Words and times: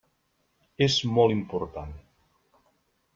És 0.85 0.95
molt 1.17 1.35
important. 1.35 1.93